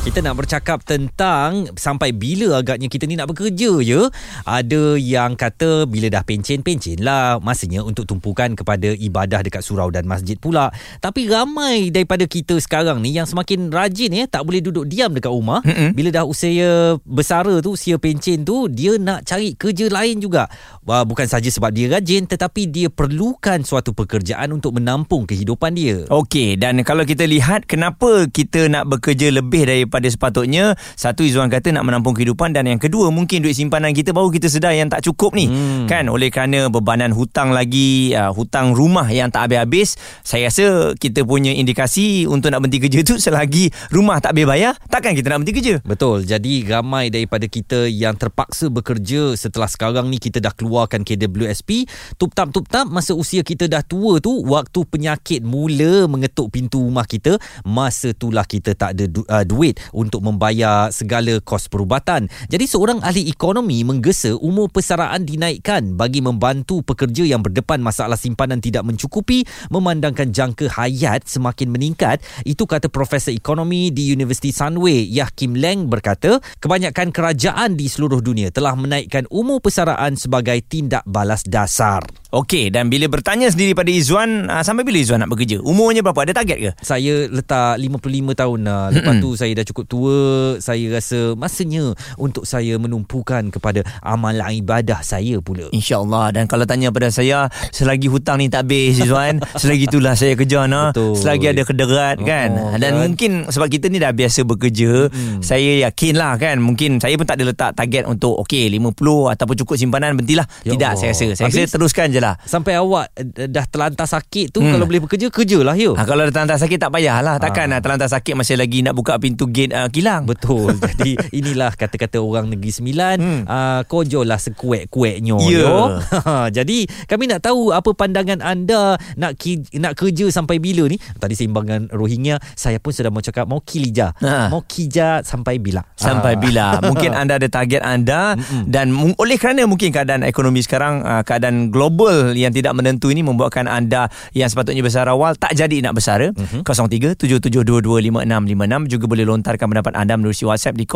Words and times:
Kita 0.00 0.24
nak 0.24 0.40
bercakap 0.40 0.80
tentang 0.80 1.76
sampai 1.76 2.16
bila 2.16 2.64
agaknya 2.64 2.88
kita 2.88 3.04
ni 3.04 3.20
nak 3.20 3.36
bekerja 3.36 3.84
je. 3.84 4.08
Ada 4.48 4.96
yang 4.96 5.36
kata 5.36 5.84
bila 5.84 6.08
dah 6.08 6.24
pencen-pencen 6.24 7.04
lah 7.04 7.36
masanya 7.36 7.84
untuk 7.84 8.08
tumpukan 8.08 8.56
kepada 8.56 8.96
ibadah 8.96 9.44
dekat 9.44 9.60
surau 9.60 9.92
dan 9.92 10.08
masjid 10.08 10.40
pula. 10.40 10.72
Tapi 11.04 11.28
ramai 11.28 11.92
daripada 11.92 12.24
kita 12.24 12.56
sekarang 12.64 13.04
ni 13.04 13.12
yang 13.12 13.28
semakin 13.28 13.68
rajin 13.68 14.10
ya 14.16 14.24
tak 14.24 14.48
boleh 14.48 14.64
duduk 14.64 14.88
diam 14.88 15.12
dekat 15.12 15.28
rumah. 15.28 15.60
Mm-hmm. 15.68 15.92
Bila 15.92 16.08
dah 16.08 16.24
usia 16.24 16.96
bersara 17.04 17.60
tu, 17.60 17.76
usia 17.76 18.00
pencen 18.00 18.40
tu, 18.40 18.72
dia 18.72 18.96
nak 18.96 19.28
cari 19.28 19.52
kerja 19.52 19.92
lain 19.92 20.16
juga. 20.16 20.48
Bukan 20.80 21.28
saja 21.28 21.52
sebab 21.52 21.76
dia 21.76 21.92
rajin 21.92 22.24
tetapi 22.24 22.72
dia 22.72 22.88
perlukan 22.88 23.60
suatu 23.68 23.92
pekerjaan 23.92 24.48
untuk 24.56 24.80
menampung 24.80 25.28
kehidupan 25.28 25.76
dia. 25.76 26.08
Okey, 26.08 26.56
dan 26.56 26.80
kalau 26.88 27.04
kita 27.04 27.28
lihat 27.28 27.68
kenapa 27.68 28.26
kita 28.32 28.64
nak 28.72 28.88
bekerja 28.88 29.28
lebih 29.28 29.68
daripada 29.90 30.06
sepatutnya, 30.06 30.78
satu 30.94 31.26
Izzuan 31.26 31.50
kata 31.50 31.74
nak 31.74 31.82
menampung 31.82 32.14
kehidupan 32.14 32.54
dan 32.54 32.70
yang 32.70 32.78
kedua 32.78 33.10
mungkin 33.10 33.42
duit 33.42 33.58
simpanan 33.58 33.90
kita 33.90 34.14
baru 34.14 34.30
kita 34.30 34.46
sedar 34.46 34.70
yang 34.70 34.86
tak 34.86 35.02
cukup 35.02 35.34
ni. 35.34 35.50
Hmm. 35.50 35.90
Kan 35.90 36.06
oleh 36.06 36.30
kerana 36.30 36.70
bebanan 36.70 37.10
hutang 37.10 37.50
lagi, 37.50 38.14
uh, 38.14 38.30
hutang 38.30 38.70
rumah 38.70 39.10
yang 39.10 39.34
tak 39.34 39.50
habis-habis, 39.50 39.98
saya 40.22 40.46
rasa 40.46 40.94
kita 40.94 41.26
punya 41.26 41.50
indikasi 41.50 42.30
untuk 42.30 42.54
nak 42.54 42.62
berhenti 42.62 42.86
kerja 42.86 43.02
tu 43.02 43.18
selagi 43.18 43.74
rumah 43.90 44.22
tak 44.22 44.38
habis 44.38 44.46
bayar, 44.46 44.78
takkan 44.86 45.18
kita 45.18 45.34
nak 45.34 45.42
berhenti 45.42 45.54
kerja. 45.58 45.74
Betul. 45.82 46.22
Jadi 46.22 46.62
ramai 46.70 47.10
daripada 47.10 47.50
kita 47.50 47.90
yang 47.90 48.14
terpaksa 48.14 48.70
bekerja 48.70 49.34
setelah 49.34 49.66
sekarang 49.66 50.06
ni 50.06 50.22
kita 50.22 50.38
dah 50.38 50.54
keluarkan 50.54 51.02
KWSP, 51.02 51.90
tup-tap-tup-tap 52.14 52.86
masa 52.86 53.18
usia 53.18 53.42
kita 53.42 53.66
dah 53.66 53.82
tua 53.82 54.22
tu, 54.22 54.38
waktu 54.46 54.86
penyakit 54.86 55.42
mula 55.42 56.06
mengetuk 56.06 56.54
pintu 56.54 56.78
rumah 56.78 57.10
kita, 57.10 57.34
masa 57.66 58.14
itulah 58.20 58.44
kita 58.44 58.76
tak 58.76 58.92
ada 58.92 59.08
du- 59.08 59.24
uh, 59.24 59.40
duit 59.48 59.79
untuk 59.92 60.24
membayar 60.24 60.92
segala 60.92 61.38
kos 61.42 61.66
perubatan. 61.66 62.28
Jadi 62.48 62.64
seorang 62.66 63.00
ahli 63.00 63.26
ekonomi 63.28 63.82
menggesa 63.82 64.36
umur 64.38 64.68
persaraan 64.70 65.24
dinaikkan 65.24 65.96
bagi 65.96 66.20
membantu 66.24 66.84
pekerja 66.84 67.26
yang 67.26 67.40
berdepan 67.44 67.82
masalah 67.82 68.16
simpanan 68.16 68.60
tidak 68.60 68.84
mencukupi 68.86 69.44
memandangkan 69.70 70.30
jangka 70.30 70.70
hayat 70.72 71.26
semakin 71.26 71.70
meningkat. 71.72 72.22
Itu 72.44 72.64
kata 72.66 72.90
Profesor 72.90 73.32
Ekonomi 73.32 73.90
di 73.94 74.12
Universiti 74.12 74.50
Sunway 74.54 75.06
Yah 75.08 75.30
Kim 75.32 75.56
Leng 75.56 75.88
berkata, 75.88 76.38
kebanyakan 76.60 77.10
kerajaan 77.14 77.74
di 77.74 77.86
seluruh 77.86 78.20
dunia 78.20 78.52
telah 78.54 78.74
menaikkan 78.74 79.26
umur 79.30 79.62
persaraan 79.62 80.14
sebagai 80.18 80.58
tindak 80.66 81.02
balas 81.06 81.42
dasar. 81.46 82.04
Okey, 82.30 82.70
dan 82.70 82.86
bila 82.86 83.10
bertanya 83.10 83.50
sendiri 83.50 83.74
pada 83.74 83.90
Izzuan, 83.90 84.46
uh, 84.46 84.62
sampai 84.62 84.86
bila 84.86 85.02
Izzuan 85.02 85.18
nak 85.18 85.34
bekerja? 85.34 85.58
Umurnya 85.66 85.98
berapa? 86.06 86.22
Ada 86.22 86.38
target 86.38 86.58
ke? 86.62 86.70
Saya 86.78 87.26
letak 87.26 87.74
55 87.82 88.38
tahun 88.38 88.58
dah. 88.62 88.84
Lepas 88.94 89.14
tu 89.18 89.34
saya 89.34 89.50
dah 89.58 89.66
cukup 89.70 89.86
tua. 89.86 90.20
Saya 90.58 90.90
rasa 90.92 91.34
masanya 91.34 91.90
untuk 92.16 92.42
saya 92.42 92.74
menumpukan 92.76 93.48
kepada 93.48 93.80
amalan 94.00 94.50
ibadah 94.52 95.00
saya 95.00 95.38
pula. 95.38 95.70
InsyaAllah 95.70 96.32
Dan 96.32 96.44
kalau 96.44 96.64
tanya 96.64 96.90
pada 96.90 97.08
saya 97.08 97.46
Selagi 97.70 98.06
hutang 98.06 98.36
ni 98.36 98.46
tak 98.46 98.64
habis 98.64 98.96
Izzuan 98.96 99.38
Selagi 99.60 99.86
itulah 99.86 100.12
saya 100.12 100.34
kerja 100.34 100.64
nah. 100.64 100.90
Betul. 100.90 101.14
Selagi 101.14 101.46
ada 101.48 101.62
kederat 101.62 102.16
Oh, 102.16 102.24
kan 102.24 102.48
Dan 102.74 102.90
kan. 102.90 103.00
mungkin 103.00 103.30
Sebab 103.46 103.68
kita 103.68 103.86
ni 103.86 103.96
dah 103.96 104.10
biasa 104.10 104.42
bekerja 104.42 105.06
hmm. 105.06 105.40
Saya 105.40 105.84
yakin 105.84 106.14
lah 106.14 106.34
kan 106.34 106.58
Mungkin 106.58 106.98
saya 106.98 107.14
pun 107.14 107.22
tak 107.22 107.36
ada 107.36 107.44
letak 107.46 107.70
target 107.72 108.04
Untuk 108.04 108.34
okay 108.34 108.66
50 108.66 108.96
Ataupun 109.28 109.54
cukup 109.56 109.76
simpanan 109.76 110.14
Berhentilah 110.14 110.48
Ya 110.62 110.72
Tidak 110.72 110.80
Allah. 110.88 110.98
saya 110.98 111.10
rasa 111.10 111.26
Saya 111.30 111.46
rasa 111.46 111.60
Habis- 111.60 111.72
teruskan 111.72 112.06
je 112.08 112.18
lah 112.18 112.34
Sampai 112.42 112.74
awak 112.74 113.12
dah 113.20 113.66
terlantar 113.66 114.06
sakit 114.06 114.50
tu 114.50 114.58
Hmm. 114.60 114.72
kalau 114.72 114.86
boleh 114.86 115.02
bekerja 115.02 115.28
kerjalah 115.28 115.74
yo. 115.74 115.92
Ha, 115.92 116.04
kalau 116.04 116.22
dah 116.22 116.32
terlantar 116.32 116.56
sakit 116.56 116.78
tak 116.78 116.90
payahlah 116.90 117.36
Takkan 117.36 117.68
Ah. 117.68 117.74
ha. 117.74 117.82
terlantar 117.82 118.08
sakit 118.08 118.32
Masih 118.34 118.56
lagi 118.56 118.80
nak 118.80 118.92
buka 118.92 119.16
pintu 119.16 119.44
gate 119.46 119.59
uh, 119.68 119.88
kilang 119.88 120.24
Betul. 120.24 120.72
Jadi 120.96 121.16
inilah 121.30 121.74
kata-kata 121.74 122.16
orang 122.16 122.48
Negeri 122.48 122.70
Sembilan. 122.70 123.16
Hmm. 123.20 123.42
Uh, 123.44 123.80
kojolah 123.84 124.40
sekuek-kueknya. 124.40 125.36
Ya. 125.44 125.60
yo. 125.60 125.76
Jadi 126.56 126.88
kami 127.04 127.28
nak 127.28 127.44
tahu 127.44 127.70
apa 127.70 127.90
pandangan 127.92 128.40
anda 128.40 128.96
nak 129.16 129.36
ki, 129.36 129.76
nak 129.76 129.92
kerja 129.92 130.30
sampai 130.30 130.56
bila 130.56 130.86
ni? 130.86 130.96
Tadi 130.96 131.34
seimbangan 131.34 131.90
Rohingya, 131.90 132.38
saya 132.54 132.78
pun 132.78 132.90
sudah 132.90 133.10
mau 133.10 133.20
cakap 133.20 133.44
mau 133.44 133.60
kilija. 133.60 134.14
Ha. 134.22 134.48
Mau 134.48 134.62
kija 134.62 135.20
sampai 135.20 135.60
bila? 135.60 135.84
Sampai 135.96 136.28
Ah. 136.30 136.38
bila 136.38 136.66
Mungkin 136.90 137.10
anda 137.10 137.36
ada 137.36 137.48
target 137.50 137.82
anda 137.82 138.38
Mm-mm. 138.38 138.70
Dan 138.70 138.94
mung- 138.94 139.18
oleh 139.18 139.34
kerana 139.34 139.66
mungkin 139.66 139.90
keadaan 139.90 140.22
ekonomi 140.22 140.60
sekarang 140.60 141.02
uh, 141.02 141.22
Keadaan 141.26 141.74
global 141.74 142.32
yang 142.32 142.54
tidak 142.54 142.72
menentu 142.72 143.10
ini 143.10 143.20
Membuatkan 143.26 143.66
anda 143.66 144.06
yang 144.30 144.46
sepatutnya 144.46 144.80
besar 144.80 145.08
awal 145.08 145.34
Tak 145.34 145.52
jadi 145.52 145.82
nak 145.82 145.98
bersara 145.98 146.30
mm-hmm. 146.30 146.62
03-7722-5656 146.62 148.86
Juga 148.86 149.04
boleh 149.06 149.24
lontarkan 149.50 149.66
pendapat 149.74 149.98
anda 149.98 150.14
melalui 150.14 150.46
WhatsApp 150.46 150.78
Di 150.78 150.86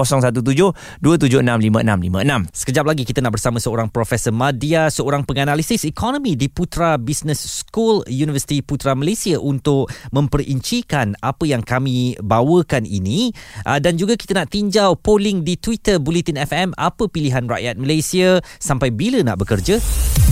017-276-5656 1.02 2.54
Sekejap 2.54 2.86
lagi 2.86 3.02
kita 3.02 3.18
nak 3.18 3.34
bersama 3.34 3.58
seorang 3.58 3.90
Profesor 3.90 4.30
Madia, 4.30 4.86
seorang 4.94 5.26
penganalisis 5.26 5.82
ekonomi 5.82 6.38
di 6.38 6.46
Putra 6.46 6.94
Business 6.94 7.42
School 7.42 8.06
Universiti 8.06 8.62
Putra 8.62 8.94
Malaysia 8.94 9.34
untuk 9.42 9.90
memperincikan 10.14 11.18
apa 11.18 11.42
yang 11.50 11.66
kami 11.66 12.14
bawakan 12.22 12.86
ini 12.86 13.34
Ah, 13.64 13.80
dan 13.80 13.96
juga 13.96 14.14
kita 14.14 14.36
nak 14.36 14.52
tinjau 14.52 14.92
polling 15.00 15.40
di 15.40 15.56
Twitter 15.56 15.96
Bulletin 15.96 16.36
FM 16.36 16.76
apa 16.76 17.08
pilihan 17.08 17.48
rakyat 17.48 17.80
Malaysia 17.80 18.44
sampai 18.60 18.92
bila 18.92 19.24
nak 19.24 19.40
bekerja. 19.40 19.80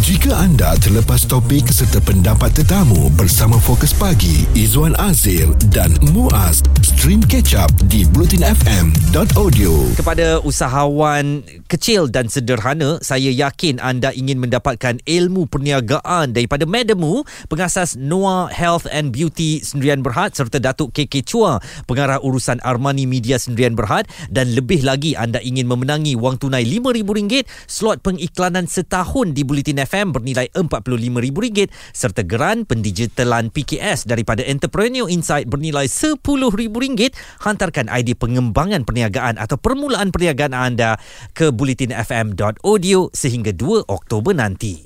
Jika 0.05 0.35
anda 0.35 0.75
terlepas 0.83 1.25
topik 1.25 1.71
serta 1.71 2.03
pendapat 2.03 2.53
tetamu 2.53 3.09
bersama 3.15 3.57
Fokus 3.57 3.95
Pagi, 3.97 4.45
Izwan 4.53 4.93
Azir 5.01 5.49
dan 5.73 5.95
Muaz, 6.13 6.61
stream 6.85 7.25
catch 7.25 7.57
up 7.57 7.71
di 7.89 8.05
bulletinfm.audio. 8.13 9.97
Kepada 9.97 10.37
usahawan 10.45 11.41
kecil 11.65 12.13
dan 12.13 12.29
sederhana, 12.29 13.01
saya 13.01 13.33
yakin 13.33 13.81
anda 13.81 14.13
ingin 14.13 14.37
mendapatkan 14.37 15.01
ilmu 15.09 15.49
perniagaan 15.49 16.37
daripada 16.37 16.69
Madamu, 16.69 17.25
pengasas 17.49 17.97
Noah 17.97 18.53
Health 18.53 18.85
and 18.93 19.17
Beauty 19.17 19.65
Sendirian 19.65 20.05
Berhad 20.05 20.37
serta 20.37 20.61
Datuk 20.61 20.93
KK 20.93 21.25
Chua, 21.25 21.57
pengarah 21.89 22.21
urusan 22.21 22.61
Armani 22.61 23.09
Media 23.09 23.41
Sendirian 23.41 23.73
Berhad 23.73 24.05
dan 24.29 24.53
lebih 24.53 24.85
lagi 24.85 25.17
anda 25.17 25.41
ingin 25.41 25.65
memenangi 25.65 26.13
wang 26.13 26.37
tunai 26.37 26.69
RM5,000, 26.69 27.49
slot 27.65 28.05
pengiklanan 28.05 28.69
setahun 28.69 29.33
di 29.33 29.41
Bulletin 29.41 29.81
FM 29.81 30.13
bernilai 30.13 30.53
RM45,000 30.53 31.73
serta 31.97 32.21
geran 32.29 32.69
pendigitalan 32.69 33.49
PKS 33.49 34.05
daripada 34.05 34.45
Entrepreneur 34.45 35.09
Insight 35.09 35.49
bernilai 35.49 35.89
RM10,000 35.89 37.09
hantarkan 37.41 37.89
idea 38.03 38.19
pengembangan 38.19 38.83
perniagaan 38.83 39.39
atau 39.39 39.55
permulaan 39.55 40.11
perniagaan 40.11 40.53
anda 40.53 40.99
ke 41.33 41.55
bulletinfm.audio 41.55 43.15
sehingga 43.15 43.55
2 43.55 43.87
Oktober 43.87 44.35
nanti. 44.35 44.83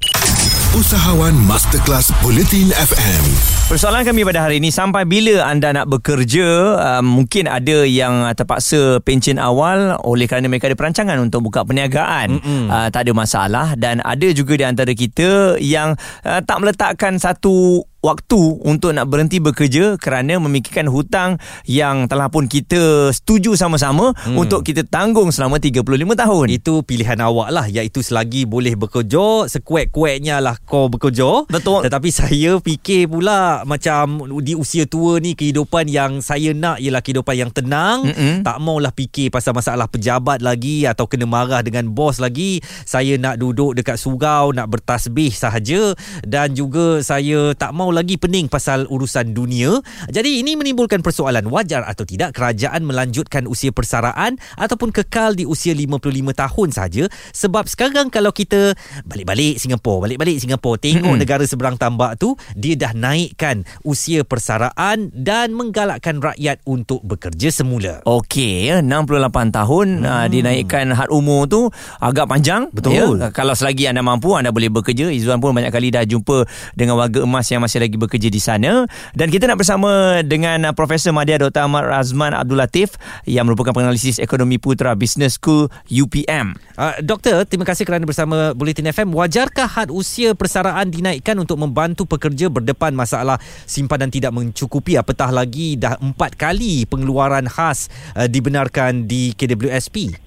Usahawan 0.77 1.33
Masterclass 1.49 2.13
Bulletin 2.21 2.69
FM. 2.69 3.25
Persoalan 3.67 4.05
kami 4.05 4.29
pada 4.29 4.45
hari 4.45 4.61
ini 4.61 4.69
sampai 4.69 5.09
bila 5.09 5.49
anda 5.49 5.73
nak 5.73 5.89
bekerja 5.89 6.77
uh, 6.77 7.03
mungkin 7.03 7.49
ada 7.49 7.83
yang 7.83 8.29
terpaksa 8.37 9.01
pencen 9.01 9.41
awal 9.41 9.97
oleh 10.05 10.29
kerana 10.29 10.53
mereka 10.53 10.69
ada 10.69 10.77
perancangan 10.77 11.17
untuk 11.19 11.49
buka 11.49 11.65
perniagaan 11.65 12.39
uh, 12.69 12.89
tak 12.93 13.09
ada 13.09 13.13
masalah 13.17 13.73
dan 13.75 14.05
ada 14.05 14.29
juga 14.37 14.55
di 14.55 14.69
antara 14.69 14.93
kita 14.93 15.57
yang 15.59 15.97
uh, 16.23 16.45
tak 16.45 16.61
meletakkan 16.61 17.17
satu 17.19 17.83
waktu 18.01 18.41
untuk 18.65 18.97
nak 18.97 19.11
berhenti 19.11 19.39
bekerja 19.43 20.01
kerana 20.01 20.41
memikirkan 20.41 20.89
hutang 20.89 21.37
yang 21.69 22.09
telah 22.09 22.33
pun 22.33 22.49
kita 22.49 23.13
setuju 23.13 23.59
sama-sama 23.59 24.15
hmm. 24.15 24.37
untuk 24.39 24.65
kita 24.65 24.87
tanggung 24.87 25.29
selama 25.35 25.61
35 25.61 25.83
tahun. 26.17 26.47
Itu 26.53 26.87
pilihan 26.87 27.19
awak 27.21 27.49
lah 27.51 27.67
Iaitu 27.67 28.01
selagi 28.01 28.47
boleh 28.47 28.79
bekerja 28.79 29.51
Sekuat-kuatnya 29.51 30.39
lah 30.39 30.57
kau 30.63 30.87
bekerja 30.87 31.45
Betul. 31.51 31.85
Tetapi 31.85 32.09
saya 32.15 32.57
fikir 32.63 33.11
pula 33.11 33.67
Macam 33.67 34.25
di 34.41 34.55
usia 34.55 34.87
tua 34.87 35.19
ni 35.19 35.35
Kehidupan 35.35 35.91
yang 35.91 36.23
saya 36.23 36.55
nak 36.55 36.79
Ialah 36.79 37.03
kehidupan 37.03 37.35
yang 37.37 37.51
tenang 37.51 38.07
Mm-mm. 38.07 38.47
Tak 38.47 38.57
maulah 38.63 38.95
fikir 38.95 39.29
pasal 39.29 39.53
masalah 39.53 39.91
pejabat 39.91 40.41
lagi 40.41 40.87
Atau 40.87 41.11
kena 41.11 41.27
marah 41.27 41.61
dengan 41.61 41.91
bos 41.91 42.23
lagi 42.23 42.63
Saya 42.87 43.19
nak 43.19 43.43
duduk 43.43 43.75
dekat 43.77 43.99
surau 43.99 44.55
Nak 44.55 44.71
bertasbih 44.71 45.35
sahaja 45.35 45.93
Dan 46.23 46.55
juga 46.55 47.03
saya 47.03 47.53
tak 47.59 47.75
mau 47.75 47.86
mau 47.87 47.95
lagi 47.95 48.19
pening 48.19 48.51
pasal 48.51 48.91
urusan 48.91 49.31
dunia. 49.31 49.79
Jadi 50.11 50.43
ini 50.43 50.59
menimbulkan 50.59 51.07
persoalan 51.07 51.47
wajar 51.47 51.87
atau 51.87 52.03
tidak 52.03 52.35
kerajaan 52.35 52.83
melanjutkan 52.83 53.47
usia 53.47 53.71
persaraan 53.71 54.43
ataupun 54.59 54.91
kekal 54.91 55.39
di 55.39 55.47
usia 55.47 55.71
55 55.71 56.03
tahun 56.35 56.69
saja 56.75 57.05
sebab 57.31 57.71
sekarang 57.71 58.11
kalau 58.11 58.35
kita 58.35 58.75
balik-balik 59.07 59.63
Singapura, 59.63 60.11
balik-balik 60.11 60.43
Singapura 60.43 60.83
tengok 60.83 61.15
hmm. 61.15 61.23
negara 61.23 61.47
seberang 61.47 61.79
tambak 61.79 62.19
tu 62.19 62.35
dia 62.59 62.75
dah 62.75 62.91
naikkan 62.91 63.63
usia 63.87 64.27
persaraan 64.27 65.15
dan 65.15 65.55
menggalakkan 65.55 66.19
rakyat 66.19 66.59
untuk 66.67 67.07
bekerja 67.07 67.55
semula. 67.55 68.03
Okey, 68.03 68.83
68 68.83 68.83
ya, 68.83 69.29
tahun 69.63 69.87
hmm. 70.03 70.11
uh, 70.11 70.27
dinaikkan 70.27 70.91
had 70.91 71.07
umur 71.15 71.47
tu 71.47 71.71
agak 72.03 72.27
panjang. 72.27 72.67
Betul. 72.75 73.23
Ya? 73.23 73.31
Kalau 73.31 73.55
selagi 73.55 73.87
anda 73.87 74.03
mampu 74.03 74.35
anda 74.35 74.51
boleh 74.51 74.75
bekerja. 74.75 75.07
Izzuan 75.13 75.39
pun 75.39 75.55
banyak 75.55 75.71
kali 75.71 75.95
dah 75.95 76.03
jumpa 76.03 76.49
dengan 76.75 76.99
warga 76.99 77.23
emas 77.23 77.47
yang 77.47 77.63
masih 77.63 77.76
lagi 77.81 77.97
bekerja 77.97 78.29
di 78.29 78.41
sana 78.43 78.85
dan 79.15 79.31
kita 79.33 79.47
nak 79.47 79.63
bersama 79.63 80.21
dengan 80.21 80.69
uh, 80.69 80.75
Profesor 80.75 81.15
Madya 81.15 81.41
Dr. 81.41 81.65
Ahmad 81.65 81.87
Razman 81.87 82.35
Abdul 82.35 82.59
Latif 82.59 82.99
yang 83.25 83.47
merupakan 83.47 83.73
penganalisis 83.73 84.19
ekonomi 84.19 84.59
putra 84.59 84.99
Business 84.99 85.39
School 85.39 85.71
UPM. 85.87 86.59
Uh, 86.75 86.99
doktor, 87.01 87.47
terima 87.47 87.65
kasih 87.65 87.87
kerana 87.87 88.05
bersama 88.05 88.53
Bulletin 88.53 88.91
FM. 88.91 89.15
Wajarkah 89.15 89.71
had 89.71 89.89
usia 89.95 90.35
persaraan 90.35 90.91
dinaikkan 90.91 91.39
untuk 91.39 91.57
membantu 91.63 92.05
pekerja 92.05 92.51
berdepan 92.51 92.93
masalah 92.93 93.39
simpanan 93.65 94.11
tidak 94.11 94.35
mencukupi 94.35 94.99
apatah 94.99 95.31
lagi 95.31 95.79
dah 95.79 95.97
empat 96.03 96.35
kali 96.35 96.85
pengeluaran 96.91 97.47
khas 97.47 97.89
uh, 98.19 98.27
dibenarkan 98.27 99.07
di 99.07 99.33
KWSP? 99.39 100.26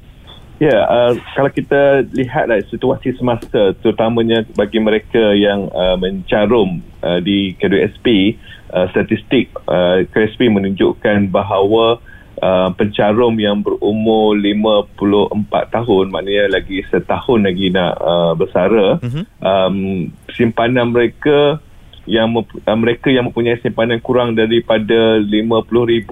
Ya, 0.59 0.75
yeah, 0.75 0.81
uh, 0.91 1.15
kalau 1.39 1.47
kita 1.56 2.03
lihat 2.11 2.51
lah, 2.51 2.59
situasi 2.67 3.15
semasa 3.15 3.71
terutamanya 3.79 4.44
bagi 4.59 4.75
mereka 4.83 5.31
yang 5.31 5.71
uh, 5.71 5.95
mencarum 5.95 6.83
uh, 7.00 7.23
di 7.23 7.56
KWSP, 7.56 8.35
uh, 8.75 8.91
statistik 8.91 9.56
uh, 9.71 10.03
KWSP 10.11 10.51
menunjukkan 10.51 11.31
bahawa 11.31 12.03
uh, 12.44 12.75
pencarum 12.75 13.39
yang 13.39 13.63
berumur 13.63 14.35
54 14.35 15.47
tahun, 15.79 16.06
maknanya 16.11 16.59
lagi 16.59 16.83
setahun 16.91 17.39
lagi 17.39 17.71
nak 17.71 17.95
uh, 17.95 18.35
bersara, 18.35 19.00
uh-huh. 19.00 19.23
um, 19.39 20.11
simpanan 20.35 20.91
mereka 20.91 21.63
yang 22.03 22.35
uh, 22.35 22.75
mereka 22.75 23.07
yang 23.07 23.31
mempunyai 23.31 23.63
simpanan 23.63 24.03
kurang 24.03 24.35
daripada 24.35 25.23
RM50,000 25.23 26.11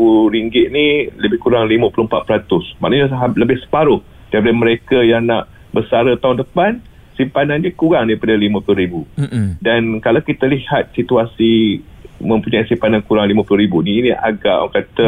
ni 0.71 1.11
lebih 1.19 1.35
kurang 1.43 1.67
54%. 1.67 2.79
Maknanya 2.79 3.11
lebih 3.35 3.59
separuh 3.67 4.15
daripada 4.33 4.53
mereka 4.53 4.97
yang 5.01 5.27
nak 5.27 5.47
bersara 5.71 6.15
tahun 6.19 6.43
depan 6.43 6.71
simpanan 7.17 7.65
dia 7.65 7.73
kurang 7.73 8.07
daripada 8.07 8.37
RM50,000 8.37 8.93
mm-hmm. 8.93 9.47
dan 9.59 9.81
kalau 9.99 10.21
kita 10.21 10.45
lihat 10.45 10.93
situasi 10.93 11.81
mempunyai 12.21 12.65
simpanan 12.65 13.05
kurang 13.05 13.29
RM50,000 13.29 13.73
ni 13.85 13.93
ini 14.05 14.11
agak 14.13 14.57
orang 14.57 14.73
kata 14.73 15.07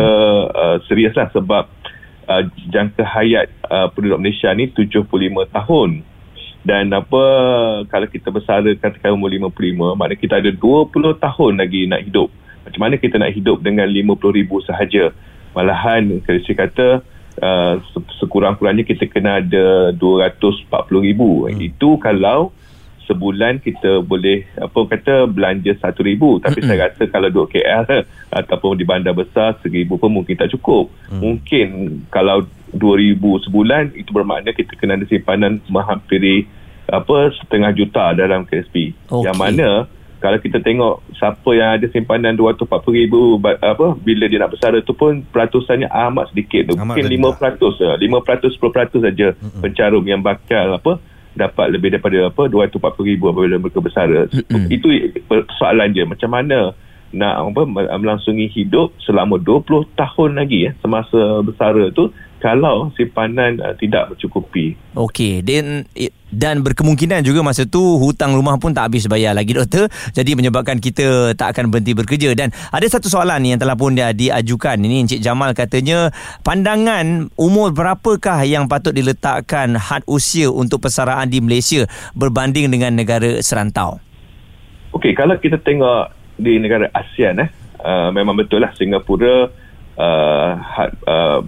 uh, 0.54 0.76
serius 0.86 1.14
lah 1.18 1.30
sebab 1.34 1.66
uh, 2.30 2.44
jangka 2.70 3.02
hayat 3.02 3.50
uh, 3.66 3.90
penduduk 3.90 4.22
Malaysia 4.22 4.54
ni 4.54 4.70
75 4.70 5.10
tahun. 5.50 6.06
Dan 6.60 6.92
apa 6.92 7.24
kalau 7.88 8.08
kita 8.12 8.30
bersara 8.30 8.68
katakan 8.78 9.16
umur 9.16 9.32
55 9.32 9.96
maknanya 9.96 10.20
kita 10.20 10.34
ada 10.38 10.52
20 10.54 10.92
tahun 11.18 11.52
lagi 11.58 11.90
nak 11.90 12.02
hidup. 12.06 12.30
Macam 12.68 12.82
mana 12.86 12.96
kita 13.02 13.16
nak 13.18 13.34
hidup 13.34 13.64
dengan 13.66 13.90
RM50,000 13.90 14.50
sahaja? 14.70 15.04
Malahan 15.58 16.22
kalau 16.22 16.40
saya 16.46 16.58
kata 16.70 16.88
Uh, 17.40 17.80
sekurang-kurangnya 18.20 18.84
kita 18.84 19.08
kena 19.08 19.40
ada 19.40 19.96
240 19.96 20.68
ribu 21.00 21.48
hmm. 21.48 21.56
itu 21.72 21.96
kalau 21.96 22.52
sebulan 23.10 23.58
kita 23.64 24.06
boleh 24.06 24.46
apa 24.60 24.80
kata 24.86 25.26
belanja 25.26 25.72
1 25.72 25.88
ribu 26.04 26.38
tapi 26.44 26.62
hmm. 26.62 26.68
saya 26.68 26.80
rasa 26.92 27.04
kalau 27.10 27.32
duduk 27.34 27.56
KL 27.58 28.06
ataupun 28.44 28.78
di 28.78 28.86
bandar 28.86 29.18
besar 29.18 29.58
1 29.58 29.66
ribu 29.72 29.98
pun 29.98 30.14
mungkin 30.14 30.38
tak 30.38 30.54
cukup 30.54 30.94
hmm. 31.10 31.20
mungkin 31.24 31.68
kalau 32.14 32.46
2 32.76 32.78
ribu 33.02 33.42
sebulan 33.42 33.98
itu 33.98 34.14
bermakna 34.14 34.54
kita 34.54 34.78
kena 34.78 35.00
ada 35.00 35.10
simpanan 35.10 35.58
menghampiri 35.72 36.46
apa 36.86 37.34
setengah 37.40 37.72
juta 37.74 38.14
dalam 38.14 38.46
KSP 38.46 38.94
okay. 39.10 39.26
yang 39.26 39.38
mana 39.38 39.90
kalau 40.20 40.38
kita 40.44 40.60
tengok 40.60 41.00
siapa 41.16 41.50
yang 41.56 41.80
ada 41.80 41.88
simpanan 41.90 42.36
240 42.36 42.68
ribu 42.92 43.40
apa 43.40 43.96
bila 44.04 44.28
dia 44.28 44.40
nak 44.44 44.52
bersara 44.52 44.84
tu 44.84 44.92
pun 44.92 45.24
peratusannya 45.32 45.88
amat 45.88 46.36
sedikit 46.36 46.72
tu 46.72 46.76
amat 46.76 47.00
mungkin 47.00 47.08
5% 47.08 47.80
ya 47.80 47.96
5% 47.96 49.00
10% 49.00 49.06
saja 49.08 49.28
mm-hmm. 49.34 49.62
pencarum 49.64 50.04
yang 50.04 50.20
bakal 50.20 50.76
apa 50.76 51.00
dapat 51.40 51.68
lebih 51.72 51.96
daripada 51.96 52.28
apa 52.28 52.44
240 52.52 53.12
ribu 53.16 53.32
apabila 53.32 53.56
mereka 53.58 53.80
bersara 53.80 54.28
mm-hmm. 54.28 54.68
itu 54.68 54.88
soalan 55.56 55.96
je 55.96 56.04
macam 56.04 56.30
mana 56.36 56.76
nak 57.10 57.42
apa 57.42 57.66
melangsungi 57.98 58.54
hidup 58.54 58.94
selama 59.02 59.42
20 59.42 59.98
tahun 59.98 60.30
lagi 60.38 60.70
ya 60.70 60.72
semasa 60.84 61.42
bersara 61.42 61.90
tu 61.90 62.14
kalau 62.40 62.90
simpanan 62.96 63.60
uh, 63.60 63.76
tidak 63.76 64.12
mencukupi. 64.12 64.74
Okey, 64.96 65.44
dan 65.44 65.84
dan 66.32 66.64
berkemungkinan 66.64 67.22
juga 67.26 67.44
masa 67.44 67.68
tu 67.68 67.80
hutang 68.00 68.34
rumah 68.34 68.56
pun 68.58 68.72
tak 68.72 68.90
habis 68.90 69.06
bayar 69.12 69.36
lagi 69.36 69.52
doktor. 69.52 69.92
Jadi 70.16 70.40
menyebabkan 70.40 70.80
kita 70.80 71.36
tak 71.36 71.54
akan 71.56 71.70
berhenti 71.70 71.94
bekerja 71.94 72.32
dan 72.34 72.56
ada 72.72 72.88
satu 72.88 73.12
soalan 73.12 73.44
yang 73.44 73.60
telah 73.60 73.76
pun 73.76 73.94
dia 73.94 74.16
diajukan. 74.16 74.80
Ini 74.80 75.06
Encik 75.06 75.22
Jamal 75.22 75.52
katanya 75.52 76.10
pandangan 76.42 77.30
umur 77.36 77.76
berapakah 77.76 78.48
yang 78.48 78.72
patut 78.72 78.96
diletakkan 78.96 79.76
had 79.76 80.02
usia 80.08 80.48
untuk 80.50 80.82
persaraan 80.82 81.28
di 81.28 81.44
Malaysia 81.44 81.86
berbanding 82.16 82.72
dengan 82.72 82.96
negara 82.96 83.44
serantau? 83.44 84.00
Okey, 84.96 85.14
kalau 85.14 85.38
kita 85.38 85.62
tengok 85.62 86.16
di 86.40 86.58
negara 86.58 86.88
ASEAN 86.96 87.44
eh 87.44 87.50
uh, 87.84 88.10
memang 88.16 88.36
betul 88.36 88.64
lah 88.64 88.72
Singapura 88.76 89.52
uh, 90.00 90.50
had, 90.58 90.92
uh, 91.06 91.44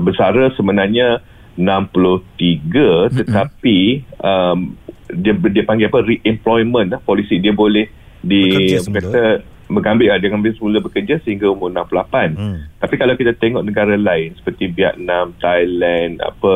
bersara 0.00 0.50
sebenarnya 0.56 1.20
63 1.54 3.14
tetapi 3.22 4.02
um, 4.18 4.74
dia 5.14 5.36
dia 5.52 5.62
panggil 5.62 5.86
apa 5.86 6.02
re-employment 6.02 6.98
lah, 6.98 7.00
polisi 7.04 7.38
dia 7.38 7.54
boleh 7.54 7.86
di 8.24 8.74
kata 8.74 9.44
mengambil 9.64 10.12
lah, 10.12 10.18
dia 10.20 10.28
ambil 10.28 10.52
semula 10.56 10.76
bekerja 10.82 11.20
sehingga 11.24 11.48
umur 11.48 11.72
68 11.72 12.36
hmm. 12.36 12.58
tapi 12.82 12.94
kalau 13.00 13.14
kita 13.16 13.32
tengok 13.38 13.64
negara 13.64 13.96
lain 13.96 14.36
seperti 14.36 14.68
Vietnam, 14.74 15.32
Thailand 15.40 16.20
apa 16.20 16.52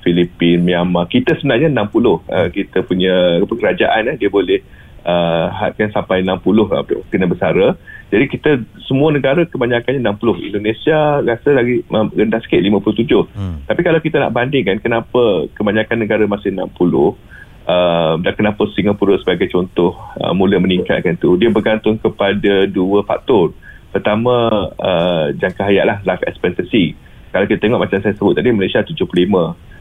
Filipina, 0.00 0.62
Myanmar 0.62 1.10
kita 1.10 1.36
sebenarnya 1.36 1.68
60 1.72 1.92
uh, 2.06 2.48
kita 2.52 2.86
punya 2.86 3.42
kerajaan 3.44 4.14
eh, 4.14 4.16
dia 4.16 4.30
boleh 4.30 4.60
uh, 5.06 5.46
hadkan 5.54 5.88
sampai 5.94 6.26
60 6.26 6.42
uh, 6.42 6.82
kena 7.08 7.30
bersara. 7.30 7.78
Jadi 8.10 8.24
kita 8.30 8.50
semua 8.86 9.10
negara 9.14 9.46
kebanyakannya 9.46 10.02
60. 10.02 10.50
Indonesia 10.50 11.22
rasa 11.22 11.48
lagi 11.54 11.82
rendah 11.90 12.40
sikit 12.42 12.58
57. 12.58 13.34
Hmm. 13.34 13.56
Tapi 13.66 13.80
kalau 13.82 13.98
kita 14.02 14.22
nak 14.22 14.34
bandingkan 14.34 14.82
kenapa 14.82 15.46
kebanyakan 15.54 15.96
negara 16.02 16.24
masih 16.26 16.54
60 16.54 16.66
uh, 16.66 18.14
dan 18.22 18.32
kenapa 18.34 18.62
Singapura 18.74 19.18
sebagai 19.22 19.50
contoh 19.50 19.94
uh, 20.22 20.34
mula 20.34 20.58
meningkatkan 20.62 21.18
tu 21.18 21.34
dia 21.38 21.50
bergantung 21.50 21.98
kepada 21.98 22.66
dua 22.66 23.02
faktor. 23.06 23.54
Pertama 23.90 24.70
uh, 24.76 25.32
jangka 25.34 25.62
hayat 25.66 25.84
lah 25.86 25.98
life 26.04 26.22
expectancy. 26.26 26.94
Kalau 27.34 27.44
kita 27.48 27.68
tengok 27.68 27.80
macam 27.82 27.98
saya 28.00 28.14
sebut 28.14 28.38
tadi 28.38 28.54
Malaysia 28.54 28.86
75. 28.86 29.02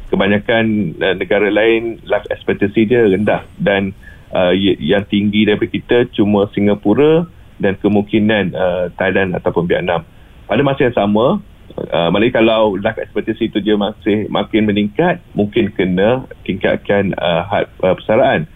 Kebanyakan 0.06 0.66
uh, 1.02 1.16
negara 1.18 1.50
lain 1.50 2.02
life 2.06 2.26
expectancy 2.34 2.90
dia 2.90 3.06
rendah 3.06 3.46
dan 3.62 3.94
uh, 4.34 4.54
yang 4.58 5.06
tinggi 5.06 5.46
daripada 5.46 5.70
kita 5.70 5.98
cuma 6.16 6.50
Singapura 6.56 7.28
dan 7.62 7.78
kemungkinan 7.80 8.56
uh, 8.56 8.86
Thailand 8.96 9.36
ataupun 9.38 9.70
Vietnam. 9.70 10.04
Pada 10.46 10.62
masa 10.62 10.90
yang 10.90 10.98
sama, 10.98 11.40
uh, 11.78 12.08
maksudnya 12.12 12.34
kalau 12.42 12.78
life 12.78 13.00
expectancy 13.00 13.50
itu 13.50 13.60
dia 13.62 13.76
masih 13.76 14.30
makin 14.30 14.70
meningkat, 14.70 15.22
mungkin 15.34 15.72
kena 15.74 16.26
tingkatkan 16.46 17.14
uh, 17.18 17.46
had 17.48 17.70
uh, 17.82 17.96
persaraan. 17.96 18.48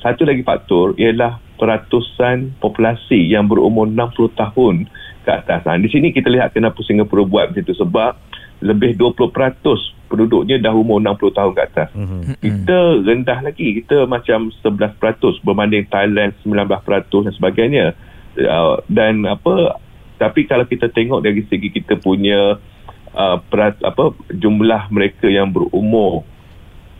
Satu 0.00 0.28
lagi 0.28 0.44
faktor 0.44 0.94
ialah 1.00 1.40
peratusan 1.56 2.60
populasi 2.60 3.32
yang 3.32 3.48
berumur 3.48 3.88
60 3.88 4.36
tahun 4.36 4.74
ke 5.24 5.30
atas. 5.32 5.66
Nah, 5.66 5.80
di 5.80 5.88
sini 5.90 6.12
kita 6.14 6.30
lihat 6.30 6.54
kenapa 6.54 6.78
Singapura 6.84 7.26
buat 7.26 7.50
macam 7.50 7.64
itu 7.64 7.74
sebab 7.74 8.12
lebih 8.62 8.94
20% 8.96 9.32
penduduknya 10.06 10.62
dah 10.62 10.74
umur 10.74 11.02
60 11.02 11.36
tahun 11.36 11.52
ke 11.52 11.62
atas. 11.66 11.88
Mm-hmm. 11.92 12.22
Kita 12.42 12.78
rendah 13.02 13.38
lagi. 13.42 13.66
Kita 13.82 14.06
macam 14.06 14.50
11% 14.50 15.42
berbanding 15.42 15.86
Thailand 15.90 16.32
19% 16.42 17.26
dan 17.26 17.34
sebagainya. 17.34 17.86
Uh, 18.36 18.78
dan 18.92 19.24
apa 19.24 19.80
tapi 20.16 20.44
kalau 20.44 20.68
kita 20.68 20.92
tengok 20.92 21.24
dari 21.24 21.44
segi 21.48 21.72
kita 21.72 21.96
punya 22.00 22.60
uh, 23.16 23.36
perat, 23.48 23.80
apa 23.80 24.12
jumlah 24.32 24.92
mereka 24.92 25.28
yang 25.28 25.48
berumur 25.52 26.24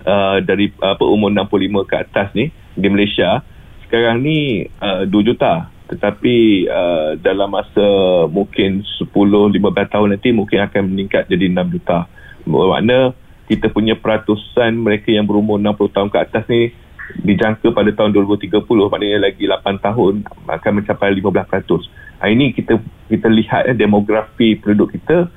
uh, 0.05 0.39
dari 0.41 0.73
apa 0.81 1.05
umur 1.05 1.33
65 1.33 1.91
ke 1.91 1.97
atas 1.97 2.29
ni 2.33 2.49
di 2.77 2.89
Malaysia 2.89 3.45
sekarang 3.89 4.25
ni 4.25 4.69
uh, 4.81 5.05
2 5.09 5.13
juta 5.29 5.69
tetapi 5.87 6.67
uh, 6.67 7.15
dalam 7.23 7.47
masa 7.47 7.87
mungkin 8.27 8.83
10-15 8.83 9.55
tahun 9.93 10.09
nanti 10.19 10.35
mungkin 10.35 10.59
akan 10.67 10.83
meningkat 10.91 11.31
jadi 11.31 11.47
6 11.47 11.75
juta 11.79 12.11
bermakna 12.47 13.13
kita 13.47 13.71
punya 13.71 13.95
peratusan 13.95 14.75
mereka 14.79 15.11
yang 15.11 15.27
berumur 15.27 15.59
60 15.59 15.95
tahun 15.95 16.09
ke 16.11 16.19
atas 16.19 16.45
ni 16.51 16.75
dijangka 17.23 17.71
pada 17.71 17.91
tahun 17.95 18.11
2030 18.15 18.67
maknanya 18.67 19.19
lagi 19.31 19.47
8 19.47 19.87
tahun 19.87 20.15
akan 20.51 20.73
mencapai 20.83 21.15
15%. 21.15 22.23
Ha, 22.23 22.33
ini 22.33 22.51
kita 22.51 22.81
kita 23.07 23.29
lihat 23.29 23.71
eh, 23.71 23.77
demografi 23.77 24.57
penduduk 24.59 24.97
kita 24.99 25.31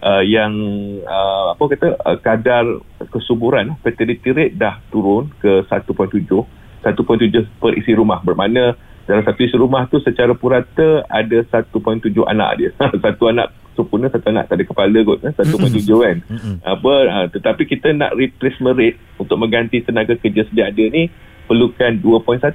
uh, 0.00 0.22
yang 0.24 0.52
uh, 1.04 1.52
apa 1.52 1.64
kata 1.76 1.88
uh, 2.00 2.18
kadar 2.22 2.64
kesuburan 3.12 3.76
fertility 3.84 4.32
rate 4.32 4.56
dah 4.56 4.80
turun 4.88 5.28
ke 5.42 5.66
1.7 5.68 5.90
1.7 5.90 7.60
per 7.60 7.72
isi 7.76 7.92
rumah 7.92 8.24
bermakna 8.24 8.72
dalam 9.04 9.26
satu 9.26 9.40
isi 9.42 9.56
rumah 9.58 9.84
tu 9.90 10.00
secara 10.00 10.32
purata 10.32 11.04
ada 11.10 11.38
1.7 11.44 12.08
anak 12.24 12.50
dia 12.56 12.70
satu 13.04 13.28
anak 13.28 13.52
sempurna 13.74 14.10
satu 14.10 14.30
anak 14.30 14.50
tak 14.50 14.60
ada 14.60 14.64
kepala 14.66 14.98
kot 15.06 15.20
eh? 15.24 15.32
1.7 15.34 15.86
kan. 15.86 16.16
Apa 16.66 16.92
uh, 17.06 17.26
tetapi 17.30 17.62
kita 17.66 17.94
nak 17.94 18.14
replacement 18.16 18.76
rate 18.76 18.98
untuk 19.16 19.36
mengganti 19.38 19.80
tenaga 19.84 20.16
kerja 20.16 20.46
sedia 20.48 20.68
ada 20.68 20.84
ni 20.90 21.08
perlukan 21.50 21.98
2.1 21.98 22.46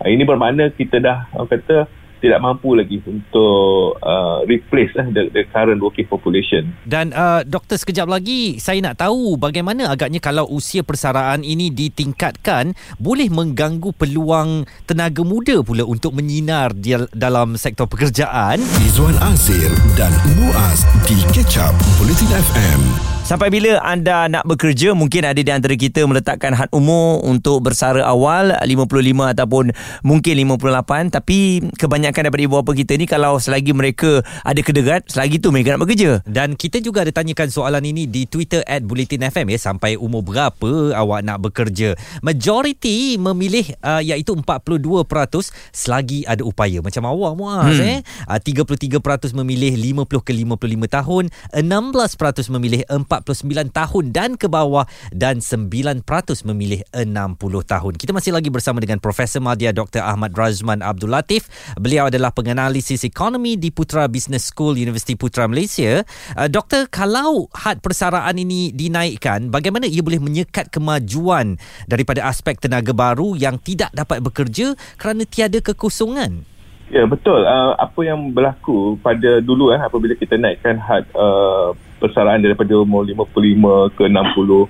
uh, 0.00 0.08
ini 0.08 0.22
bermakna 0.22 0.70
kita 0.70 1.02
dah 1.02 1.26
uh, 1.34 1.46
kata 1.46 1.90
tidak 2.20 2.40
mampu 2.44 2.76
lagi 2.76 3.00
untuk 3.08 3.96
uh, 4.04 4.44
replace 4.46 4.92
uh, 5.00 5.08
the, 5.10 5.32
the 5.32 5.42
current 5.50 5.80
working 5.80 6.06
population. 6.06 6.76
Dan 6.86 7.10
uh, 7.16 7.42
doktor 7.42 7.80
sekejap 7.80 8.06
lagi 8.06 8.60
saya 8.60 8.78
nak 8.84 9.00
tahu 9.00 9.40
bagaimana 9.40 9.90
agaknya 9.90 10.20
kalau 10.22 10.46
usia 10.52 10.84
persaraan 10.84 11.42
ini 11.42 11.72
ditingkatkan 11.72 12.76
boleh 13.00 13.32
mengganggu 13.32 13.90
peluang 13.96 14.68
tenaga 14.84 15.24
muda 15.24 15.64
pula 15.64 15.82
untuk 15.88 16.14
menyinar 16.14 16.76
di 16.76 16.94
dalam 17.16 17.56
sektor 17.56 17.88
pekerjaan. 17.88 18.60
Izwan 18.84 19.16
Azir 19.24 19.72
dan 19.96 20.12
Muaz 20.36 20.84
di 21.08 21.16
Catch 21.32 21.58
Up 21.58 21.74
Bulletin 21.98 22.30
FM. 22.30 23.09
Sampai 23.30 23.46
bila 23.46 23.78
anda 23.86 24.26
nak 24.26 24.42
bekerja 24.42 24.90
Mungkin 24.90 25.22
ada 25.22 25.38
di 25.38 25.46
antara 25.54 25.78
kita 25.78 26.02
Meletakkan 26.02 26.50
had 26.50 26.66
umur 26.74 27.22
Untuk 27.22 27.62
bersara 27.62 28.02
awal 28.02 28.58
55 28.58 28.90
ataupun 29.06 29.70
Mungkin 30.02 30.34
58 30.58 31.14
Tapi 31.14 31.62
Kebanyakan 31.78 32.26
daripada 32.26 32.42
ibu 32.42 32.58
bapa 32.58 32.74
kita 32.74 32.98
ni 32.98 33.06
Kalau 33.06 33.38
selagi 33.38 33.70
mereka 33.70 34.26
Ada 34.42 34.66
kedegat 34.66 35.06
Selagi 35.06 35.38
tu 35.38 35.54
mereka 35.54 35.78
nak 35.78 35.86
bekerja. 35.86 36.26
Dan 36.26 36.58
kita 36.58 36.82
juga 36.82 37.06
ada 37.06 37.14
tanyakan 37.14 37.54
soalan 37.54 37.86
ini 37.86 38.10
Di 38.10 38.26
Twitter 38.26 38.66
At 38.66 38.82
Bulletin 38.82 39.22
FM 39.22 39.54
ya 39.54 39.62
Sampai 39.62 39.94
umur 39.94 40.26
berapa 40.26 40.98
Awak 40.98 41.20
nak 41.22 41.38
bekerja. 41.38 41.94
Majoriti 42.26 43.14
Memilih 43.14 43.78
uh, 43.86 44.02
Iaitu 44.02 44.34
42% 44.42 44.82
Selagi 45.70 46.26
ada 46.26 46.42
upaya. 46.42 46.82
Macam 46.82 47.06
awak 47.06 47.38
Muaz 47.38 47.78
hmm. 47.78 47.94
eh? 47.94 47.98
Uh, 48.26 48.42
33% 48.42 49.38
memilih 49.38 49.78
50 50.02 50.18
ke 50.18 50.34
55 50.34 50.98
tahun 50.98 51.24
16% 51.54 52.58
memilih 52.58 52.82
4 52.90 53.19
49 53.22 53.70
tahun 53.70 54.04
dan 54.10 54.30
ke 54.34 54.48
bawah 54.48 54.84
dan 55.12 55.38
9% 55.44 56.02
memilih 56.48 56.80
60 56.92 57.06
tahun. 57.64 57.92
Kita 57.96 58.10
masih 58.16 58.32
lagi 58.34 58.48
bersama 58.48 58.80
dengan 58.80 58.98
Profesor 58.98 59.38
Madya 59.44 59.70
Dr. 59.70 60.02
Ahmad 60.02 60.34
Razman 60.34 60.80
Abdul 60.80 61.12
Latif. 61.12 61.48
Beliau 61.76 62.08
adalah 62.08 62.32
penganalisis 62.32 63.04
ekonomi 63.06 63.60
di 63.60 63.68
Putra 63.70 64.08
Business 64.08 64.48
School 64.48 64.76
Universiti 64.76 65.14
Putra 65.14 65.46
Malaysia. 65.46 66.02
Uh, 66.36 66.48
doktor, 66.48 66.88
kalau 66.88 67.46
had 67.52 67.78
persaraan 67.84 68.36
ini 68.40 68.72
dinaikkan, 68.72 69.48
bagaimana 69.48 69.86
ia 69.86 70.00
boleh 70.00 70.20
menyekat 70.20 70.72
kemajuan 70.72 71.60
daripada 71.86 72.26
aspek 72.26 72.56
tenaga 72.58 72.90
baru 72.96 73.36
yang 73.36 73.60
tidak 73.60 73.92
dapat 73.92 74.24
bekerja 74.24 74.74
kerana 74.96 75.24
tiada 75.28 75.60
kekosongan? 75.60 76.59
Ya 76.90 77.06
betul. 77.06 77.46
Uh, 77.46 77.72
apa 77.78 78.00
yang 78.02 78.34
berlaku 78.34 78.98
pada 78.98 79.38
dulu 79.38 79.70
eh 79.70 79.78
apabila 79.78 80.18
kita 80.18 80.34
naikkan 80.34 80.74
had 80.74 81.06
uh, 81.14 81.70
persaraan 82.02 82.42
daripada 82.42 82.74
umur 82.82 83.06
55 83.06 83.94
ke 83.94 84.04
60 84.10 84.66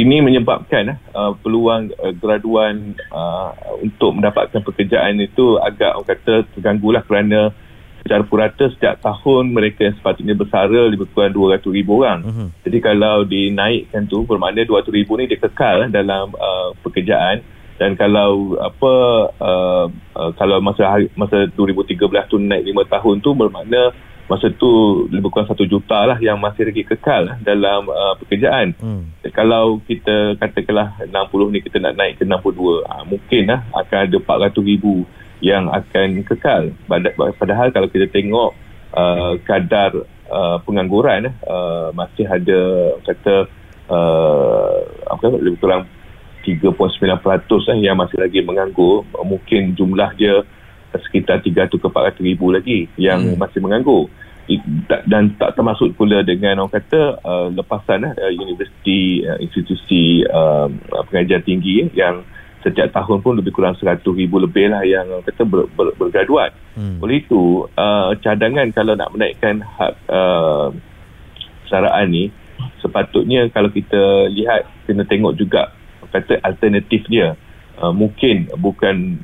ini 0.00 0.16
menyebabkan 0.24 0.98
uh, 1.14 1.36
peluang 1.38 1.94
uh, 2.00 2.10
graduan 2.16 2.98
uh, 3.12 3.54
untuk 3.78 4.18
mendapatkan 4.18 4.64
pekerjaan 4.66 5.20
itu 5.22 5.60
agak 5.62 5.94
orang 5.94 6.08
kata 6.10 6.34
terganggulah 6.56 7.04
kerana 7.06 7.54
secara 8.02 8.26
purata 8.26 8.66
setiap 8.74 8.98
tahun 8.98 9.54
mereka 9.54 9.86
yang 9.86 9.94
sepatutnya 9.94 10.34
bersara 10.34 10.90
lebih 10.90 11.06
kurang 11.14 11.30
200 11.30 11.62
ribu 11.70 12.02
orang. 12.02 12.20
Uh-huh. 12.26 12.48
Jadi 12.66 12.78
kalau 12.82 13.22
dinaikkan 13.22 14.10
tu 14.10 14.26
bermakna 14.26 14.66
200 14.66 14.90
ribu 14.90 15.14
ni 15.14 15.30
dia 15.30 15.38
kekal 15.38 15.86
dalam 15.86 16.34
uh, 16.34 16.74
pekerjaan 16.82 17.46
dan 17.80 17.96
kalau 17.96 18.56
apa 18.60 18.92
uh, 19.40 19.86
uh, 20.16 20.30
kalau 20.36 20.60
masa 20.60 20.86
hari, 20.86 21.08
masa 21.16 21.48
2013 21.56 21.98
tu 22.28 22.36
naik 22.38 22.68
5 22.68 22.94
tahun 22.94 23.14
tu 23.24 23.30
bermakna 23.32 23.92
masa 24.30 24.48
tu 24.54 25.04
lebih 25.12 25.28
kurang 25.28 25.50
satu 25.50 25.66
juta 25.66 26.08
lah 26.08 26.16
yang 26.16 26.38
masih 26.40 26.64
lagi 26.64 26.86
kekal 26.86 27.36
dalam 27.42 27.84
uh, 27.90 28.14
pekerjaan. 28.16 28.72
Hmm. 28.80 29.12
Kalau 29.34 29.82
kita 29.84 30.40
katakanlah 30.40 31.04
60 31.04 31.52
ni 31.52 31.58
kita 31.60 31.82
nak 31.82 31.98
naik 31.98 32.16
ke 32.16 32.24
62, 32.24 32.86
uh, 32.86 33.04
mungkin 33.04 33.42
lah 33.50 33.60
akan 33.76 33.98
ada 34.08 34.16
400 34.16 34.56
ribu 34.64 35.04
yang 35.42 35.68
akan 35.68 36.22
kekal. 36.22 36.70
Padahal 37.36 37.74
kalau 37.74 37.88
kita 37.90 38.06
tengok 38.08 38.54
uh, 38.94 39.36
kadar 39.42 40.06
uh, 40.30 40.56
pengangguran 40.62 41.34
uh, 41.44 41.90
masih 41.92 42.24
ada 42.24 42.60
kata 43.02 43.50
uh, 43.90 44.80
apa 45.12 45.26
lebih 45.42 45.58
kurang 45.58 45.84
3.9% 46.42 46.74
eh, 47.72 47.78
yang 47.86 47.96
masih 47.98 48.18
lagi 48.18 48.42
menganggur. 48.42 49.06
Mungkin 49.14 49.78
jumlah 49.78 50.10
dia 50.18 50.42
sekitar 50.92 51.40
300 51.40 51.72
ke 51.72 51.86
400 51.88 52.20
ribu 52.20 52.52
lagi 52.52 52.84
yang 53.00 53.24
hmm. 53.24 53.40
masih 53.40 53.64
menganggur 53.64 54.12
dan 55.06 55.32
tak 55.38 55.54
termasuk 55.54 55.94
pula 55.94 56.20
dengan 56.26 56.66
orang 56.66 56.74
kata 56.74 57.22
uh, 57.22 57.46
lepasan 57.54 58.10
uh, 58.10 58.32
universiti 58.34 59.22
uh, 59.22 59.38
institusi 59.38 60.26
uh, 60.26 60.66
pengajian 61.08 61.46
tinggi 61.46 61.86
yang 61.94 62.26
setiap 62.62 62.94
tahun 62.94 63.22
pun 63.22 63.38
lebih 63.38 63.54
kurang 63.54 63.78
100 63.78 64.02
ribu 64.02 64.38
lebih 64.42 64.70
lah 64.70 64.82
yang 64.86 65.06
orang 65.06 65.26
kata 65.26 65.42
ber, 65.46 65.70
ber, 65.72 65.94
bergraduat 65.94 66.54
hmm. 66.74 66.98
oleh 67.02 67.22
itu 67.22 67.66
uh, 67.78 68.14
cadangan 68.18 68.70
kalau 68.74 68.98
nak 68.98 69.10
menaikkan 69.14 69.62
hak 69.62 69.94
uh, 70.10 70.74
saraan 71.70 72.10
ni 72.10 72.24
sepatutnya 72.82 73.46
kalau 73.50 73.70
kita 73.70 74.26
lihat 74.30 74.66
kena 74.86 75.06
tengok 75.06 75.38
juga 75.38 75.70
kata 76.12 76.38
alternatif 76.44 77.08
dia. 77.08 77.34
Uh, 77.80 77.90
mungkin 77.90 78.52
bukan 78.60 79.18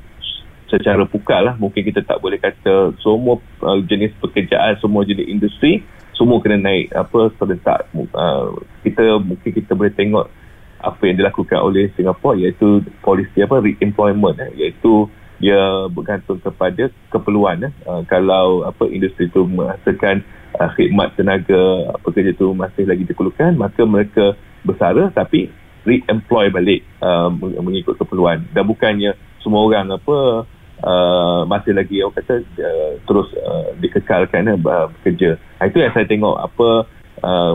secara 0.72 1.04
pukal 1.04 1.44
lah. 1.44 1.54
Mungkin 1.60 1.84
kita 1.84 2.04
tak 2.04 2.20
boleh 2.24 2.40
kata 2.40 2.96
semua 3.04 3.40
uh, 3.64 3.78
jenis 3.84 4.12
pekerjaan 4.20 4.76
semua 4.80 5.04
jenis 5.04 5.28
industri 5.28 5.84
semua 6.18 6.42
kena 6.42 6.58
naik 6.58 6.90
apa 6.92 7.30
serentak. 7.38 7.86
Uh, 7.94 8.58
kita 8.82 9.22
mungkin 9.22 9.50
kita 9.54 9.72
boleh 9.78 9.94
tengok 9.94 10.26
apa 10.78 11.02
yang 11.06 11.16
dilakukan 11.18 11.58
oleh 11.62 11.90
Singapura 11.94 12.38
iaitu 12.38 12.82
polisi 13.02 13.42
apa 13.42 13.58
re-employment 13.58 14.38
eh, 14.38 14.50
iaitu 14.54 15.10
dia 15.38 15.86
bergantung 15.90 16.38
kepada 16.42 16.90
keperluan 17.10 17.70
eh. 17.70 17.72
uh, 17.86 18.02
kalau 18.06 18.66
apa 18.66 18.86
industri 18.90 19.30
itu 19.30 19.46
menghasilkan 19.46 20.22
uh, 20.58 20.70
khidmat 20.74 21.14
tenaga 21.14 21.94
pekerja 22.02 22.34
itu 22.34 22.50
masih 22.54 22.86
lagi 22.86 23.06
diperlukan 23.06 23.54
maka 23.54 23.82
mereka 23.86 24.34
bersara. 24.66 25.10
Tapi 25.14 25.50
re-employ 25.86 26.50
balik 26.50 26.80
uh, 27.02 27.30
mengikut 27.62 27.98
keperluan 27.98 28.46
dan 28.54 28.64
bukannya 28.66 29.14
semua 29.42 29.62
orang 29.66 29.94
apa 29.94 30.46
uh, 30.82 31.40
masih 31.46 31.74
lagi 31.74 32.02
orang 32.02 32.16
kata 32.18 32.34
uh, 32.42 32.92
terus 33.06 33.28
uh, 33.38 33.74
dikekalkan 33.78 34.58
uh, 34.58 34.86
bekerja. 34.98 35.38
Itu 35.62 35.78
yang 35.82 35.94
saya 35.94 36.06
tengok 36.06 36.36
apa 36.38 36.68
uh, 37.22 37.52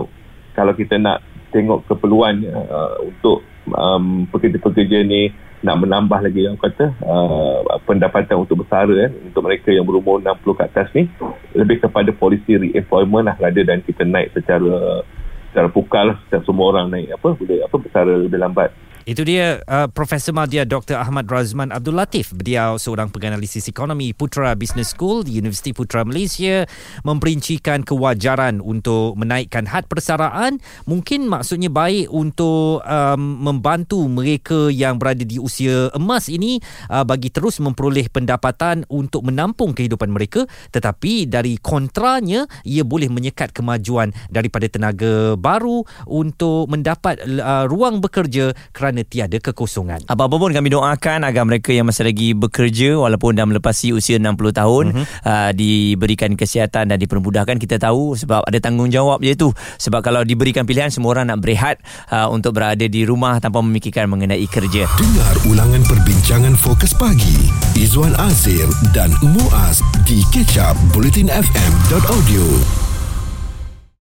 kalau 0.53 0.73
kita 0.75 0.99
nak 0.99 1.23
tengok 1.53 1.85
keperluan 1.85 2.41
uh, 2.49 2.97
untuk 3.05 3.45
um, 3.69 4.25
pekerja-pekerja 4.29 5.05
ni 5.05 5.29
nak 5.63 5.79
menambah 5.79 6.19
lagi 6.19 6.43
yang 6.43 6.59
kata 6.59 6.91
uh, 7.07 7.63
pendapatan 7.87 8.43
untuk 8.43 8.67
bersara 8.67 9.07
eh, 9.07 9.11
untuk 9.31 9.47
mereka 9.47 9.71
yang 9.71 9.87
berumur 9.87 10.19
60 10.19 10.59
ke 10.59 10.63
atas 10.67 10.87
ni 10.91 11.07
lebih 11.55 11.79
kepada 11.79 12.11
polisi 12.11 12.59
re-employment 12.59 13.31
lah 13.31 13.35
rather 13.39 13.63
dan 13.63 13.79
kita 13.79 14.03
naik 14.03 14.35
secara 14.35 15.07
secara 15.53 15.69
pukal 15.69 16.17
lah, 16.17 16.17
semua 16.41 16.74
orang 16.74 16.89
naik 16.89 17.13
apa 17.13 17.38
boleh 17.38 17.62
apa 17.62 17.75
bersara 17.77 18.13
lebih 18.17 18.41
lambat 18.41 18.74
itu 19.03 19.27
dia 19.27 19.60
uh, 19.67 19.88
Profesor 19.91 20.31
Madya 20.31 20.63
Dr. 20.63 20.95
Ahmad 20.95 21.27
Razman 21.27 21.75
Abdul 21.75 22.00
Latif. 22.00 22.31
Beliau 22.31 22.79
seorang 22.79 23.12
penganalisis 23.12 23.67
ekonomi 23.67 24.15
Putra 24.15 24.55
Business 24.55 24.95
School 24.95 25.27
di 25.27 25.39
Universiti 25.39 25.75
Putra 25.75 26.07
Malaysia 26.07 26.63
memperincikan 27.03 27.83
kewajaran 27.83 28.63
untuk 28.63 29.19
menaikkan 29.19 29.67
had 29.67 29.89
persaraan. 29.89 30.60
Mungkin 30.88 31.27
maksudnya 31.27 31.67
baik 31.67 32.07
untuk 32.12 32.79
um, 32.86 33.22
membantu 33.43 34.05
mereka 34.07 34.72
yang 34.72 34.95
berada 34.95 35.25
di 35.25 35.36
usia 35.41 35.91
emas 35.98 36.29
ini 36.31 36.62
uh, 36.88 37.03
bagi 37.03 37.33
terus 37.33 37.60
memperoleh 37.60 38.07
pendapatan 38.07 38.88
untuk 38.88 39.25
menampung 39.25 39.75
kehidupan 39.75 40.13
mereka 40.13 40.45
tetapi 40.69 41.25
dari 41.25 41.57
kontranya 41.57 42.45
ia 42.62 42.86
boleh 42.86 43.10
menyekat 43.10 43.51
kemajuan 43.51 44.13
daripada 44.29 44.69
tenaga 44.69 45.33
baru 45.36 45.81
untuk 46.05 46.69
mendapat 46.69 47.19
uh, 47.25 47.65
ruang 47.65 48.00
bekerja 48.00 48.53
kerana 48.72 48.92
kerana 48.93 49.09
tiada 49.09 49.38
kekosongan. 49.41 50.05
Apa-apa 50.05 50.38
pun 50.38 50.53
kami 50.53 50.69
doakan 50.69 51.25
agar 51.25 51.50
mereka 51.50 51.73
yang 51.73 51.89
masih 51.89 52.05
lagi 52.05 52.38
bekerja 52.38 53.01
walaupun 53.01 53.33
dah 53.33 53.50
melepasi 53.50 53.89
usia 53.89 54.21
60 54.21 54.38
tahun 54.53 54.85
mm-hmm. 54.93 55.05
uh, 55.25 55.51
diberikan 55.57 56.38
kesihatan 56.38 56.93
dan 56.93 56.97
dipermudahkan 57.01 57.57
kita 57.57 57.81
tahu 57.81 58.13
sebab 58.13 58.45
ada 58.45 58.59
tanggungjawab 58.62 59.17
je 59.25 59.33
tu 59.33 59.50
sebab 59.81 60.05
kalau 60.05 60.21
diberikan 60.21 60.69
pilihan 60.69 60.93
semua 60.93 61.17
orang 61.17 61.33
nak 61.33 61.41
berehat 61.41 61.81
uh, 62.13 62.29
untuk 62.29 62.53
berada 62.53 62.85
di 62.85 63.01
rumah 63.01 63.41
tanpa 63.41 63.65
memikirkan 63.65 64.05
mengenai 64.05 64.45
kerja. 64.45 64.85
Dengar 64.93 65.33
ulangan 65.50 65.81
perbincangan 65.89 66.53
fokus 66.53 66.93
pagi 66.93 67.50
Izwan 67.73 68.13
Azir 68.21 68.69
dan 68.93 69.09
Muaz 69.25 69.81
di 70.05 70.21
kecap 70.29 70.77
bulletinfm.audio. 70.93 72.92